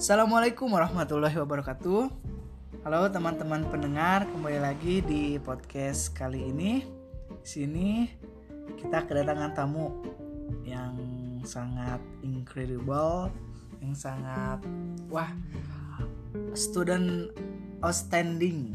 [0.00, 2.08] Assalamualaikum warahmatullahi wabarakatuh.
[2.88, 6.88] Halo teman-teman pendengar, kembali lagi di podcast kali ini.
[7.44, 8.08] Di sini
[8.80, 10.00] kita kedatangan tamu
[10.64, 10.96] yang
[11.44, 13.28] sangat incredible,
[13.84, 14.64] yang sangat
[15.12, 15.36] wah
[16.56, 17.28] student
[17.84, 18.72] outstanding,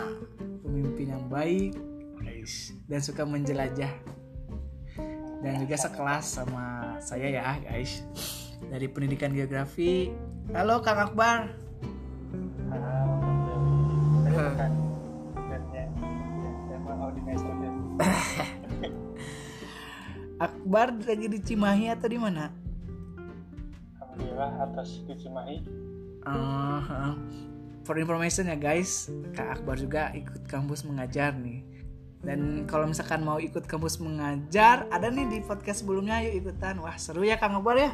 [0.64, 1.76] pemimpin yang baik
[2.16, 3.92] guys dan suka menjelajah
[5.44, 8.00] dan juga sekelas sama saya ya guys
[8.68, 10.12] dari pendidikan geografi.
[10.52, 11.50] Halo Kang Akbar.
[20.42, 22.50] Akbar lagi di Cimahi atau di mana?
[24.02, 25.56] Alhamdulillah atas di Cimahi.
[26.26, 27.14] Uh,
[27.86, 31.62] for information ya guys, Kak Akbar juga ikut kampus mengajar nih.
[32.22, 36.78] Dan kalau misalkan mau ikut kampus mengajar, ada nih di podcast sebelumnya, yuk ikutan.
[36.82, 37.90] Wah seru ya Kang Akbar ya?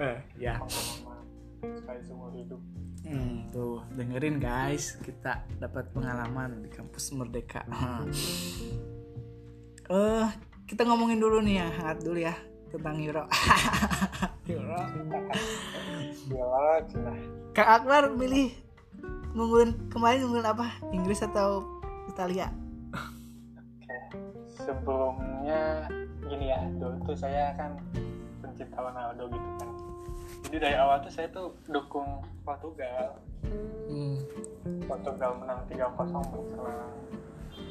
[0.00, 0.56] Eh, ya.
[0.56, 2.60] Pengalaman sekali seumur hidup.
[3.04, 7.64] Hmm, tuh dengerin guys, kita dapat pengalaman di kampus Merdeka.
[9.90, 10.28] Eh,
[10.70, 12.30] kita ngomongin dulu nih yang hangat dulu ya
[12.70, 13.26] tentang Euro.
[14.54, 14.78] Euro.
[16.30, 16.78] Gila.
[17.50, 18.54] Kak Akbar milih
[19.34, 20.78] ngunggulin kemarin ngunggulin apa?
[20.94, 21.66] Inggris atau
[22.06, 22.54] Italia?
[23.58, 23.98] Oke.
[24.46, 25.90] Sebelumnya
[26.22, 27.74] gini ya, dulu tuh saya kan
[28.38, 29.79] pencinta Ronaldo gitu kan.
[30.50, 33.22] Jadi dari awal tuh saya tuh dukung Portugal.
[33.86, 34.18] Hmm.
[34.82, 35.94] Portugal menang 3-0
[36.50, 36.90] setelah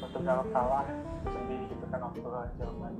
[0.00, 0.88] Portugal kalah
[1.28, 2.92] sedih gitu kan waktu lawan Jerman.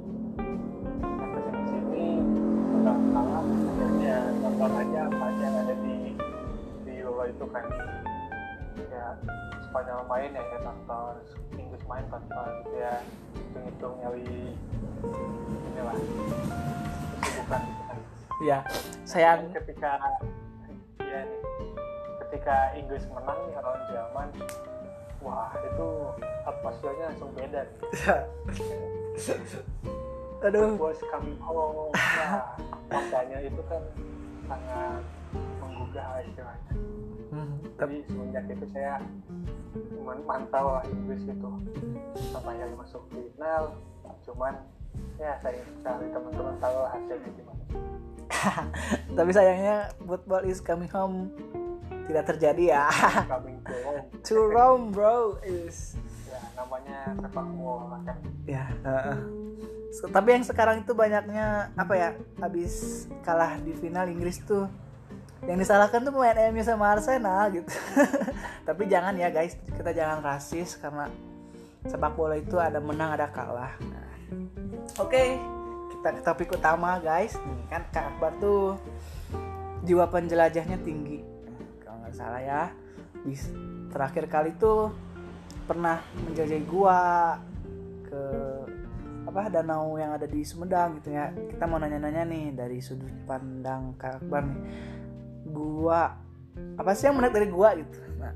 [1.01, 5.97] Nah, ke sini sini Portugal kalah akhirnya nonton aja apa aja yang ada di
[6.85, 7.65] di Euro itu kan
[8.93, 9.17] ya
[9.65, 11.15] Spanyol main ya saya tonton
[11.57, 13.01] Inggris main tonton gitu ya
[13.33, 14.53] hitung-hitung nyali
[15.73, 15.97] inilah
[17.25, 18.00] kesibukan gitu kan
[18.41, 18.65] Ya,
[19.05, 20.01] saya ketika
[20.97, 21.41] ya nih
[22.25, 24.29] ketika Inggris menang nih lawan Jerman
[25.21, 25.89] wah itu
[26.49, 27.69] atmosfernya langsung beda.
[27.69, 27.77] Nih.
[30.49, 30.73] aduh.
[30.81, 31.93] bos kami home.
[31.93, 32.57] Nah,
[32.89, 33.83] makanya itu kan
[34.49, 35.05] sangat
[35.61, 36.75] menggugah lah istilahnya.
[37.31, 39.05] Hmm, jadi semenjak itu saya
[40.01, 41.51] men- mantau lah Inggris itu.
[42.33, 43.77] Sampai yang masuk final
[44.25, 44.55] cuman
[45.21, 47.90] ya saya sekali teman-teman tahu hasilnya gimana
[49.19, 51.31] Tapi sayangnya football is coming home.
[52.11, 52.87] Tidak terjadi ya.
[53.29, 54.05] coming to home.
[54.27, 55.95] To Rome bro is
[56.27, 58.19] ya namanya sepak bola kan.
[58.47, 59.19] Ya heeh.
[59.91, 64.71] So, tapi yang sekarang itu banyaknya apa ya habis kalah di final Inggris tuh
[65.49, 67.73] yang disalahkan tuh pemain MU sama Arsenal gitu.
[68.69, 69.57] Tapi jangan ya guys.
[69.57, 71.11] Kita jangan rasis karena
[71.89, 73.73] sepak bola itu ada menang ada kalah.
[73.81, 74.11] Nah,
[75.01, 75.60] oke
[76.01, 77.37] ke topik utama guys.
[77.37, 78.81] Nih kan Kak Akbar tuh
[79.85, 81.21] jiwa penjelajahnya tinggi.
[81.85, 82.63] Kalau nggak salah ya.
[83.23, 83.53] Bis
[83.93, 84.91] terakhir kali tuh
[85.69, 86.99] pernah menjelajahi gua
[88.09, 88.23] ke
[89.29, 91.31] apa danau yang ada di Sumedang gitu ya.
[91.31, 94.61] Kita mau nanya-nanya nih dari sudut pandang Kak Akbar nih.
[95.53, 96.17] Gua
[96.77, 98.01] apa sih yang menarik dari gua gitu?
[98.17, 98.35] Nah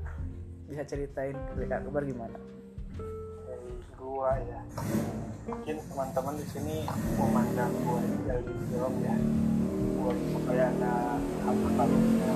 [0.69, 2.54] bisa ceritain ke Kak Akbar gimana
[3.97, 4.59] gua ya.
[5.45, 6.77] Mungkin teman-teman di sini
[7.17, 9.15] memandang gua dari jauh ya.
[9.97, 10.93] Gua itu kayak ada
[11.45, 12.33] apa kalungnya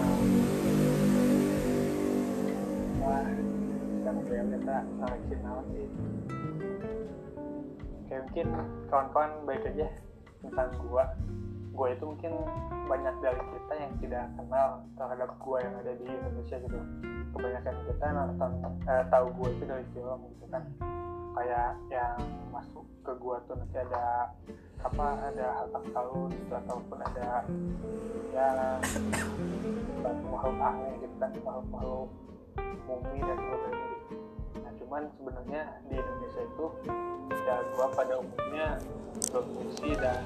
[2.99, 3.25] wah
[4.05, 6.01] kan kayak kita narikin naon gitu
[8.09, 8.47] kayak mungkin
[8.89, 9.87] kawan-kawan baik aja
[10.41, 11.13] tentang gua.
[11.77, 12.33] Gua itu mungkin
[12.89, 16.79] banyak dari kita yang tidak kenal terhadap gua yang ada di Indonesia gitu.
[17.37, 18.51] Kebanyakan kita nonton
[18.89, 20.63] eh, tahu gua itu dari film gitu kan
[21.37, 22.17] kayak yang
[22.49, 24.33] masuk ke gua tuh nanti ada
[24.79, 27.43] apa ada harta karun gitu ataupun ada
[28.31, 28.47] ya
[30.05, 32.09] makhluk aneh gitu kan makhluk makhluk
[32.87, 34.15] mumi dan sebagainya gitu.
[34.63, 36.65] Nah cuman sebenarnya di Indonesia itu
[37.45, 38.67] ya gua pada umumnya
[39.29, 40.21] berfungsi dan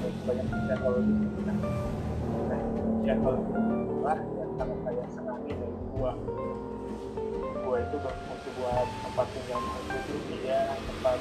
[0.00, 1.14] ya, banyak teknologi.
[2.48, 2.60] Nah
[3.04, 6.12] ya kalau gua yang sangat kayak senangi dari gua
[7.84, 11.18] itu berfungsi buat tempat tinggal mahasiswa dia tempat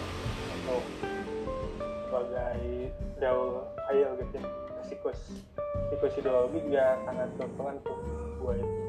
[0.55, 0.83] untuk
[2.07, 2.61] sebagai
[3.19, 4.45] daul air gitu ya
[4.83, 5.21] siklus
[6.19, 7.97] ideologi juga sangat berperan tuh
[8.43, 8.81] gua itu.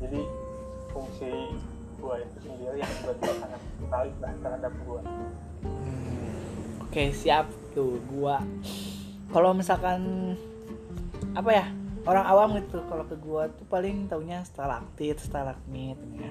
[0.00, 0.20] Jadi
[0.94, 1.32] fungsi
[1.98, 5.00] gua itu sendiri yang buat gua sangat menarik lah terhadap gua
[6.90, 8.42] oke siap tuh gua.
[9.30, 10.34] Kalau misalkan
[11.38, 11.66] apa ya
[12.02, 16.30] orang awam gitu kalau ke gua tuh paling taunya stalaktit stalagmit ya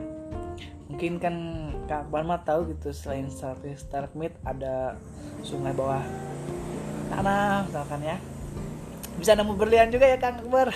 [0.89, 1.36] mungkin kan
[1.86, 4.97] Kak Akbar tahu gitu selain Stark mid ada
[5.45, 6.01] sungai bawah
[7.13, 8.18] tanah misalkan ya.
[9.21, 10.74] Bisa nemu berlian juga ya Kang Akbar.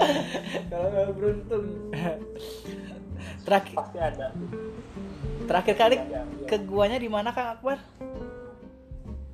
[0.70, 1.66] Kalau nggak beruntung.
[3.48, 3.76] Terakhir.
[3.80, 4.28] Pasti ada.
[5.48, 6.22] Terakhir kali iya.
[6.44, 7.80] ke guanya di mana Kang Akbar?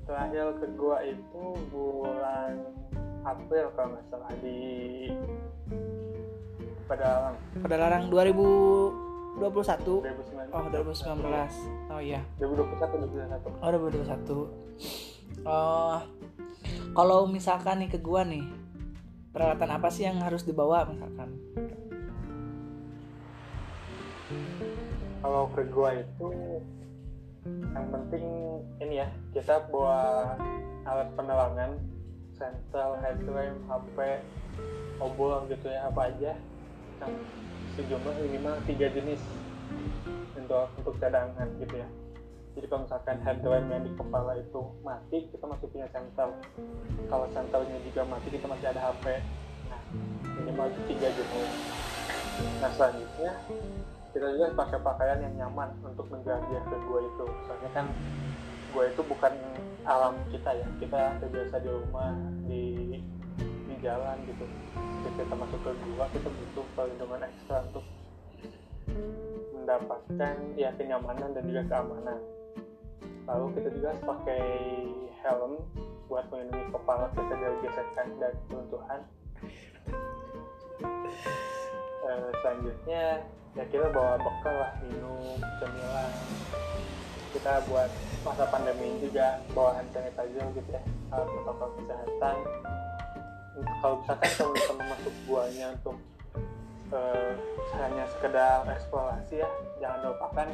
[0.07, 1.45] Terakhir ke gua itu
[1.75, 2.63] bulan
[3.25, 4.61] April kalau nggak salah di
[6.85, 7.33] pada
[7.65, 9.04] Padalarang 2000
[9.35, 9.83] 21?
[9.83, 10.55] 2019.
[10.55, 11.91] Oh, 2019.
[11.91, 12.23] Oh iya.
[12.39, 13.51] 2021, 2021.
[13.59, 14.31] Oh, 2021.
[15.45, 15.99] oh eh,
[16.95, 18.47] kalau misalkan nih ke gua nih,
[19.35, 21.35] peralatan apa sih yang harus dibawa misalkan?
[25.19, 26.31] Kalau ke gua itu
[27.75, 28.25] yang penting
[28.79, 30.33] ini ya, kita bawa
[30.87, 31.71] alat penerangan,
[32.39, 33.99] central headlamp, HP,
[35.03, 36.33] obol gitu ya, apa aja
[37.75, 39.21] sejumlah minimal tiga jenis
[40.39, 41.89] untuk untuk cadangan gitu ya.
[42.55, 46.31] Jadi kalau misalkan headlamp yang di kepala itu mati kita masih punya sensor
[47.11, 49.05] kalau sensornya juga mati kita masih ada HP
[49.67, 49.81] nah
[50.39, 51.53] minimal tiga jenis.
[52.63, 53.33] Nah selanjutnya
[54.15, 57.27] kita juga pakai pakaian yang nyaman untuk menjelajah ke gua itu.
[57.51, 57.87] Soalnya kan
[58.71, 59.33] gua itu bukan
[59.83, 60.67] alam kita ya.
[60.79, 62.15] Kita terbiasa di rumah
[62.47, 62.65] di
[63.85, 64.45] jalan gitu.
[65.05, 67.85] Ketika kita masuk ke gua kita butuh perlindungan ekstra untuk
[69.53, 72.19] mendapatkan ya kenyamanan dan juga keamanan.
[73.29, 74.45] Lalu kita juga pakai
[75.21, 75.61] helm
[76.09, 79.01] buat melindungi kepala kita dari gesekan dan runtuhan
[82.05, 83.25] Eh, selanjutnya
[83.57, 86.13] ya kita bawa bekal lah minum cemilan.
[87.33, 87.91] Kita buat
[88.23, 90.83] masa pandemi juga bawa hand sanitizer gitu ya
[91.13, 92.37] alat protokol kesehatan
[93.83, 95.97] kalau misalkan teman-teman masuk guanya untuk
[96.91, 97.33] eh,
[97.79, 99.49] hanya sekedar eksplorasi ya
[99.79, 100.49] jangan lupakan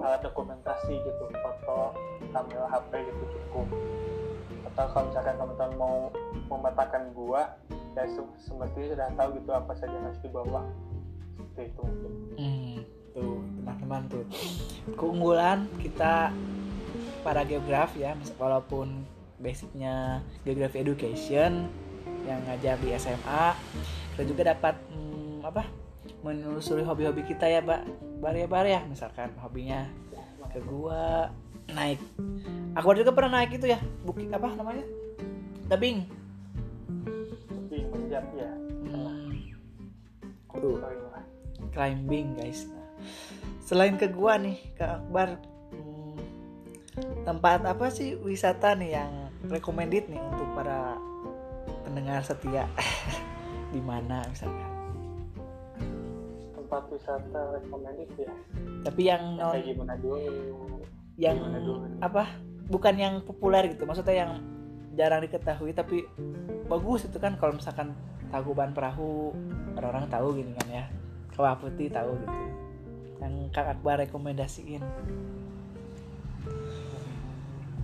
[0.00, 1.92] alat dokumentasi gitu foto
[2.32, 3.68] kamera HP gitu cukup.
[4.72, 5.96] Atau kalau misalkan teman-teman mau
[6.48, 7.42] memetakan gua
[7.92, 10.60] ya se- semestinya sudah tahu gitu apa saja yang harus dibawa.
[11.36, 12.12] Seperti itu mungkin.
[12.40, 12.76] Hmm,
[13.12, 14.24] tuh teman-teman tuh.
[14.96, 16.32] Keunggulan kita
[17.20, 19.04] para geograf ya walaupun
[19.38, 21.68] basicnya geografi education
[22.26, 23.44] yang ngajar di SMA
[24.12, 25.64] kita juga dapat hmm, apa
[26.20, 27.82] menelusuri hobi-hobi kita ya mbak.
[28.22, 28.80] Bar ya ya.
[28.86, 29.88] Misalkan hobinya
[30.52, 31.32] ke gua
[31.72, 31.98] naik.
[32.76, 34.84] Aku juga pernah naik itu ya bukit apa namanya?
[35.72, 36.04] Tebing.
[37.48, 38.50] Tapi menjat ya.
[38.92, 39.32] Hmm.
[41.72, 42.68] climbing guys.
[42.68, 42.86] Nah,
[43.64, 45.40] selain ke gua nih ke Akbar
[45.72, 46.14] hmm,
[47.24, 49.12] tempat apa sih wisata nih yang
[49.48, 51.00] recommended nih untuk para
[51.92, 52.64] pendengar setia
[53.76, 54.72] di mana misalkan
[56.56, 58.32] tempat wisata recommended ya.
[58.88, 60.16] Tapi yang non kayak gimana dulu?
[61.20, 61.84] yang gimana dulu?
[61.84, 62.00] nih?
[62.00, 62.24] apa?
[62.72, 64.40] Bukan yang populer gitu maksudnya yang
[64.96, 66.08] jarang diketahui tapi
[66.64, 67.92] bagus itu kan kalau misalkan
[68.32, 69.36] Tagumban Perahu
[69.76, 70.84] orang-orang tahu gini kan ya.
[71.36, 72.38] Kawah Putih tahu gitu.
[73.20, 74.80] Yang Kang Akbar rekomendasiin.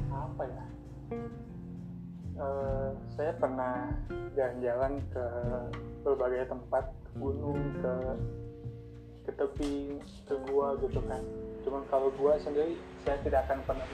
[0.09, 0.65] Apa ya
[2.39, 3.91] Eh, saya pernah
[4.39, 5.27] jalan-jalan ke
[6.07, 7.95] berbagai tempat ke gunung ke
[9.27, 11.19] ke tebing ke gua gitu kan.
[11.67, 13.87] Cuman kalau gua sendiri saya tidak akan pernah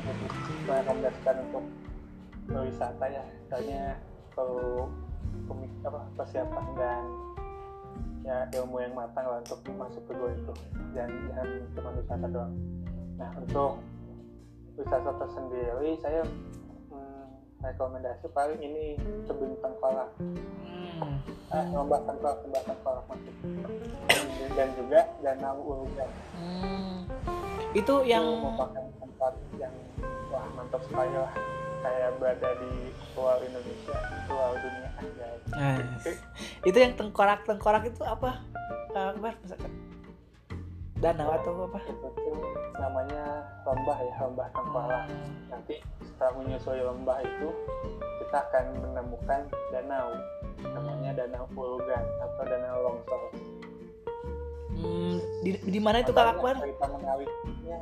[0.69, 1.65] merekomendasikan untuk
[2.45, 3.25] berwisata ya.
[3.49, 3.97] Soalnya
[4.37, 4.93] kalau
[5.49, 7.05] pemik- apa persiapan dan
[8.29, 10.55] ya ilmu yang matang lah untuk masuk ke gua itu.
[10.93, 12.53] Dan jangan cuma wisata doang.
[13.17, 13.81] Nah untuk
[14.77, 16.29] wisata tersendiri saya
[17.65, 18.95] rekomendasi paling ini
[19.25, 20.11] tebing tengkorak
[20.95, 21.19] Hmm.
[21.51, 23.35] eh lomba tengkorak lomba tengkorak maksud
[24.55, 27.01] dan juga danau Urugan Hmm.
[27.75, 29.75] Itu yang yang merupakan tempat yang
[30.31, 31.33] wah mantap sekali lah
[31.83, 32.73] kayak berada di
[33.13, 36.15] luar Indonesia luar dunia aja Nice.
[36.63, 38.39] itu yang tengkorak tengkorak itu apa?
[38.89, 39.74] Kang Akbar misalkan
[41.05, 41.85] danau atau apa?
[42.81, 45.05] namanya lembah ya lembah tengkorak.
[45.53, 47.49] Nanti setelah menyusuri lembah itu
[48.25, 50.17] kita akan menemukan danau.
[50.65, 53.23] Namanya danau Urugan atau danau longsor.
[54.75, 56.57] Hmm, di, di mana itu Kang Akbar?
[56.57, 57.81] cerita menariknya.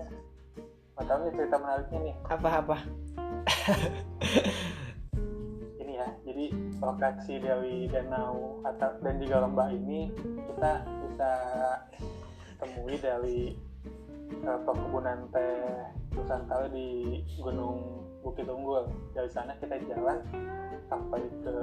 [0.98, 2.14] Matahunya cerita menariknya nih.
[2.26, 2.76] Apa apa?
[5.78, 6.46] ini ya jadi
[6.82, 10.10] lokasi dari danau atau dan juga lembah ini
[10.50, 11.30] kita bisa
[12.62, 13.58] temui dari
[14.30, 15.58] eh, perkebunan teh
[16.14, 18.86] Nusantara di Gunung Bukit Unggul.
[19.10, 20.22] Dari sana kita jalan
[20.86, 21.56] sampai ke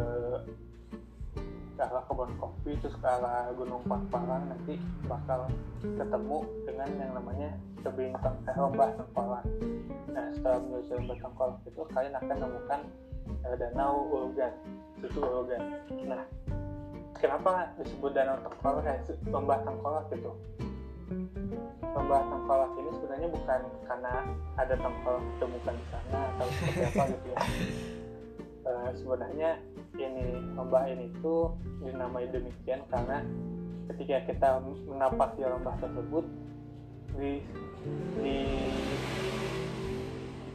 [1.80, 4.76] ke arah kebun kopi terus ke arah Gunung Pakpalang nanti
[5.08, 5.48] bakal
[5.80, 8.92] ketemu dengan yang namanya tebing eh, lembah
[10.12, 12.82] nah setelah menyusuri lembah tengkorak itu kalian akan menemukan
[13.48, 14.54] uh, danau Urugan
[15.00, 15.62] itu Urugan
[16.04, 16.24] nah
[17.16, 20.32] kenapa disebut danau tengkorak kayak lembah tengkorak gitu
[21.82, 24.14] lembah tengkorak ini sebenarnya bukan karena
[24.56, 27.40] ada tengkorak ditemukan di sana atau seperti apa gitu ya.
[28.66, 29.50] Uh, sebenarnya
[29.98, 30.26] ini
[30.56, 33.26] lembah ini tuh dinamai demikian karena
[33.90, 34.50] ketika kita
[34.86, 36.26] menapaki lembah tersebut
[37.18, 37.42] di
[38.22, 38.38] di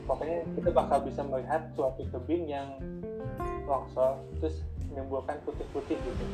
[0.07, 2.69] pokoknya kita bakal bisa melihat suatu tebing yang
[3.65, 6.27] longsor terus menimbulkan putih-putih gitu.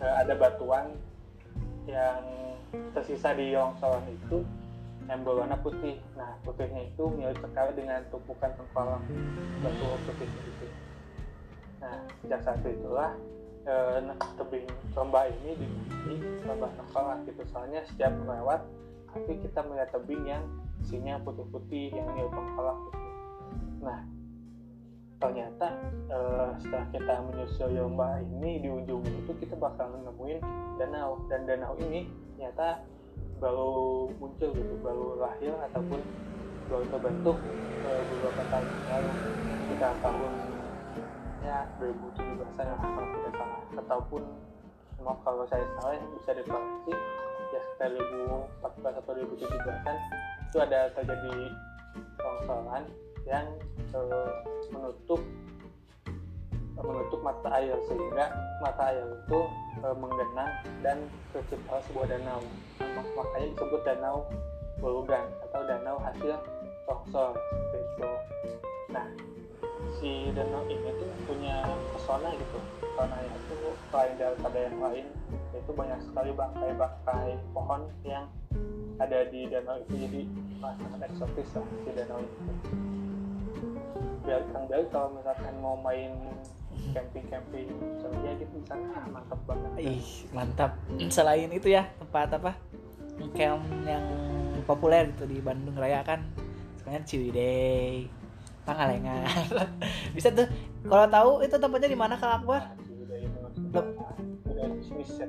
[0.00, 0.94] E, ada batuan
[1.90, 2.22] yang
[2.94, 4.46] tersisa di longsoran itu
[5.10, 5.98] yang berwarna putih.
[6.14, 9.02] Nah putihnya itu mirip sekali dengan tumpukan tengkorak
[9.60, 10.66] batu putih gitu
[11.80, 13.16] nah sejak saat itulah
[13.64, 13.74] e,
[14.36, 17.42] tebing lembah ini dimiliki lembah tengkorak gitu.
[17.50, 18.60] Soalnya setiap melewat
[19.10, 20.44] tapi kita melihat tebing yang
[20.84, 23.06] isinya putih-putih yang mirip tengkorak gitu.
[23.80, 24.00] Nah
[25.20, 25.68] ternyata
[26.08, 30.40] uh, setelah kita menyusuri lembah ini di ujung itu kita bakal nemuin
[30.80, 31.20] danau.
[31.28, 32.80] Dan danau ini ternyata
[33.36, 36.00] baru muncul gitu baru lahir ataupun
[36.72, 37.36] baru terbentuk
[37.84, 39.12] uh, beberapa tahun lalu
[39.72, 40.32] kita tahun
[41.40, 42.20] ya 2017
[42.60, 44.22] an kalau tidak salah ataupun
[45.00, 46.92] maaf kalau saya salah bisa dikoreksi
[47.50, 47.88] ya sekitar
[48.60, 49.96] 2014 atau 2017 kan
[50.52, 51.36] itu ada terjadi
[52.20, 52.84] longsoran
[53.28, 53.46] yang
[53.92, 54.30] uh,
[54.70, 55.20] menutup
[56.78, 58.32] uh, menutup mata air sehingga
[58.64, 59.40] mata air itu
[59.84, 60.98] uh, menggenang dan
[61.34, 62.40] tercipta sebuah danau.
[62.80, 64.24] Nah, makanya disebut danau
[64.80, 66.40] Bolugan atau danau hasil
[66.88, 67.36] longsor
[68.90, 69.06] nah
[70.00, 71.62] si danau ini tuh punya
[71.92, 72.58] pesona gitu.
[72.80, 73.54] Pesona itu
[73.92, 75.06] lain daripada yang lain
[75.52, 78.24] itu banyak sekali bangkai-bangkai pohon yang
[78.98, 79.94] ada di danau itu.
[80.00, 80.20] Jadi
[80.64, 82.40] sangat eksotis lah si danau itu
[84.24, 86.12] biar Kang Bel kalau misalkan mau main
[86.92, 87.68] camping-camping.
[87.70, 89.70] Misalnya gitu di sana ah, mantap banget.
[89.80, 90.72] Ih mantap.
[91.12, 92.52] Selain itu ya tempat apa?
[93.36, 94.04] Camp yang
[94.64, 96.24] populer gitu di Bandung Raya kan.
[96.80, 98.08] Sebenarnya Ciwidey
[98.64, 99.24] Pangalengan.
[100.16, 100.48] Bisa tuh.
[100.86, 102.62] Kalau tahu itu tempatnya di mana Kang Akbar?
[102.70, 103.80] Nah, itu
[104.80, 105.28] bisnis ya.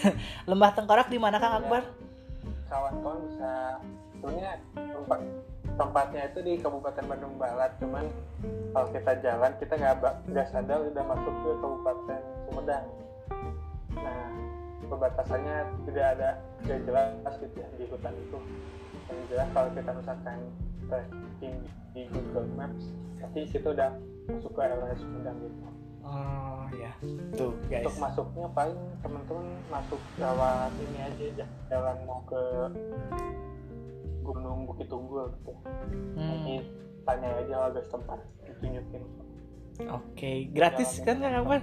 [0.50, 1.84] Lembah tengkorak di mana Kang Akbar?
[2.66, 3.78] Kawan-kawan bisa
[4.10, 5.20] sebenarnya tempat
[5.76, 8.08] tempatnya itu di Kabupaten Bandung Barat cuman
[8.72, 9.96] kalau kita jalan kita nggak
[10.32, 12.86] nggak sadar udah masuk ke Kabupaten Sumedang.
[13.96, 14.28] Nah
[14.88, 15.56] perbatasannya
[15.88, 16.28] tidak ada
[16.64, 18.38] tidak jelas gitu ya di hutan itu.
[19.06, 20.38] Yang jelas kalau kita misalkan
[20.88, 21.56] tracking
[21.92, 22.84] di Google Maps
[23.20, 23.92] tapi situ udah
[24.32, 25.56] masuk ke area Sumedang gitu.
[26.06, 26.92] Oh ya
[27.36, 27.84] tuh guys.
[27.84, 32.42] Untuk masuknya paling teman-teman masuk lewat ini aja jalan mau ke
[34.26, 35.52] Gunung Bukit Tunggul gitu.
[36.18, 39.02] Nanti Hmm, tanya aja warga setempat ditunjukin.
[39.92, 41.60] Oke gratis kan Kang Akbar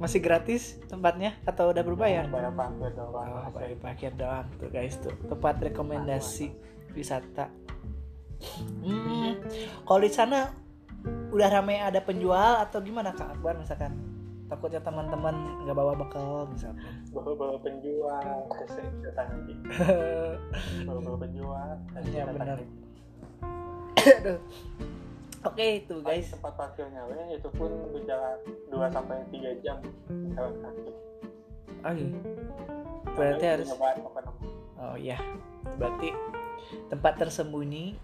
[0.00, 4.96] masih gratis tempatnya atau udah berbayar bayar parkir doang Oh, bayar parkir doang tuh guys
[4.96, 5.12] tuh.
[5.28, 6.52] Tempat rekomendasi
[6.96, 7.52] wisata.
[8.80, 9.36] Hmm,
[9.84, 10.56] kalau di sana
[11.30, 13.36] udah ramai ada penjual atau gimana Kak?
[13.36, 13.92] Akbar misalkan
[14.50, 16.82] takutnya teman-teman nggak bawa bekal misalkan.
[17.14, 18.74] bawa-bawa penjual terus
[19.14, 19.54] lagi
[20.90, 22.58] bawa-bawa penjual datang benar.
[24.20, 24.40] Aduh.
[25.40, 26.28] Oke itu Paling guys.
[26.36, 28.36] tempat parkirnya we, itu pun berjalan
[28.68, 29.78] 2 sampai 3 jam
[30.36, 30.92] jalan kaki
[31.80, 32.12] Oh, iya.
[33.16, 33.68] Berarti harus
[34.76, 35.16] Oh iya.
[35.80, 36.12] Berarti
[36.92, 37.96] tempat tersembunyi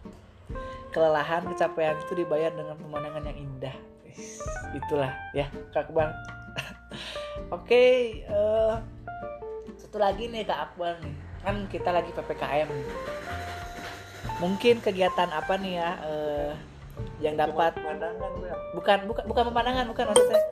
[0.96, 3.76] kelelahan kecapean itu dibayar dengan pemandangan yang indah.
[4.72, 5.44] Itulah ya
[5.76, 6.08] Kak Akbar.
[7.46, 8.74] Oke, eh,
[9.78, 11.14] satu lagi nih Kak Akbar nih.
[11.46, 12.66] Kan kita lagi PPKM.
[14.42, 16.50] Mungkin kegiatan apa nih ya eh,
[17.22, 17.78] yang dapat?
[17.78, 20.42] pemandangan gue bukan bukan bukan pemandangan bukan maksudnya.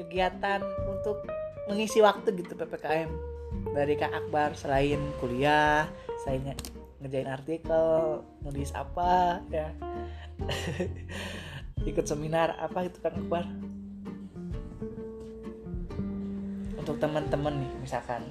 [0.00, 1.28] Kegiatan untuk
[1.68, 3.12] mengisi waktu gitu ppkm
[3.76, 5.84] dari kak Akbar selain kuliah
[6.24, 6.72] selain nge-
[7.04, 9.68] ngerjain artikel nulis apa ya.
[11.90, 13.44] Ikut seminar apa gitu kak Akbar
[16.96, 18.24] untuk teman-teman nih misalkan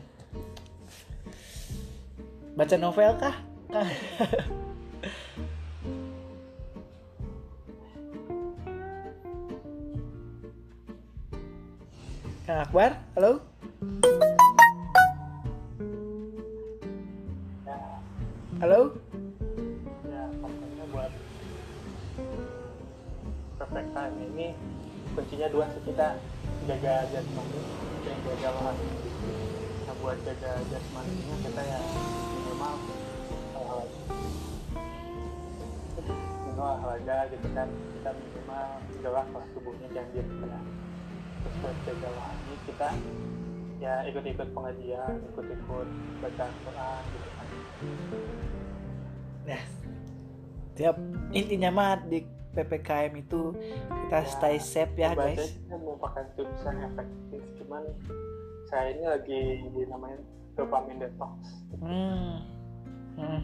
[2.58, 3.38] baca novel kah?
[12.50, 13.38] Kang Akbar, halo?
[18.66, 18.98] Halo?
[20.10, 21.14] ya pokoknya buat
[23.62, 24.58] PPKM ini
[25.14, 26.18] kuncinya dua sih kita
[26.66, 27.26] jaga dan
[28.26, 28.88] jaga rohani
[29.86, 31.80] nah buat jaga jasmaninya kita ya
[32.34, 32.76] minimal
[33.54, 33.82] hal-hal
[36.56, 37.68] lo olahraga gitu kan.
[37.68, 38.68] Kita minimal
[39.04, 40.46] gerak lah tubuhnya jangan diam gitu
[41.46, 42.90] terus buat jaga rohani kita
[43.84, 45.88] ya ikut-ikut pengajian ikut-ikut
[46.24, 47.48] baca Quran gitu kan.
[49.46, 49.60] Ya
[50.76, 50.96] tiap
[51.36, 53.52] intinya mah di ppkm itu
[54.08, 57.84] kita Ya, stay safe ya guys itu merupakan tips yang efektif cuman
[58.66, 59.42] saya ini lagi
[59.92, 60.20] namanya
[60.56, 61.36] dopamine detox
[61.76, 62.40] Hmm.
[63.20, 63.42] Hmm.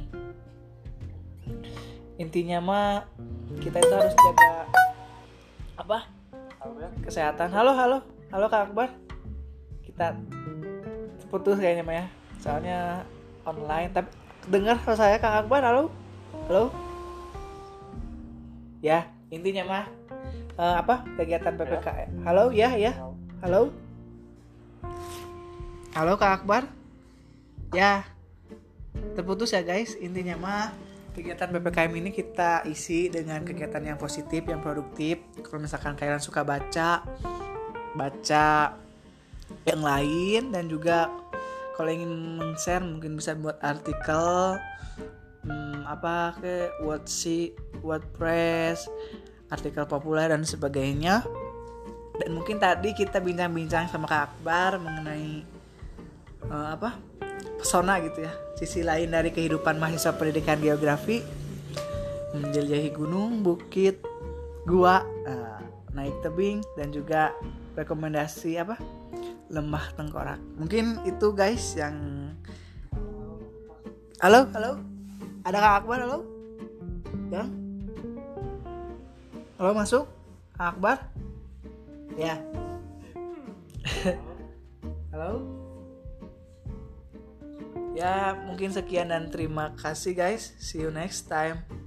[2.20, 2.90] Intinya mah
[3.60, 4.52] kita itu harus jaga
[5.80, 6.00] apa?
[7.04, 7.50] Kesehatan.
[7.50, 7.98] Halo, halo.
[8.30, 8.90] Halo Kak Akbar.
[9.82, 10.16] Kita
[11.34, 12.06] putus kayaknya mah ya.
[12.38, 12.80] Soalnya
[13.44, 14.10] online tapi
[14.48, 15.66] dengar saya Kak Akbar.
[15.66, 15.90] Halo.
[16.48, 16.91] Halo.
[18.82, 19.86] Ya, intinya mah
[20.58, 21.06] eh, apa?
[21.14, 22.26] Kegiatan PPKM.
[22.26, 22.98] Halo, ya, ya.
[23.46, 23.70] Halo.
[25.94, 26.66] Halo Kak Akbar.
[27.78, 28.10] Ya.
[29.14, 29.94] Terputus ya guys.
[30.02, 30.74] Intinya mah
[31.14, 35.22] kegiatan PPKM ini kita isi dengan kegiatan yang positif, yang produktif.
[35.46, 37.06] Kalau misalkan kalian suka baca,
[37.94, 38.74] baca
[39.70, 41.12] yang lain dan juga
[41.78, 44.58] kalau ingin men-share mungkin bisa buat artikel
[45.46, 48.90] hmm, apa ke Wordsi, WordPress,
[49.50, 51.26] artikel populer dan sebagainya.
[52.22, 55.42] Dan mungkin tadi kita bincang-bincang sama Kak Akbar mengenai
[56.46, 56.98] eh, apa
[57.58, 61.22] pesona gitu ya sisi lain dari kehidupan mahasiswa pendidikan geografi.
[62.32, 64.00] Menjelajahi gunung bukit
[64.70, 65.60] gua eh,
[65.92, 67.34] naik tebing dan juga
[67.76, 68.78] rekomendasi apa
[69.52, 70.40] lembah tengkorak.
[70.56, 71.98] Mungkin itu guys yang
[74.24, 74.48] halo?
[74.56, 74.91] Halo
[75.42, 76.20] ada kak Akbar halo?
[77.34, 77.50] Yang
[79.58, 80.06] halo masuk?
[80.54, 80.98] Kak Akbar?
[82.18, 82.38] Ya.
[85.12, 85.44] Halo?
[87.92, 90.56] Ya mungkin sekian dan terima kasih guys.
[90.62, 91.81] See you next time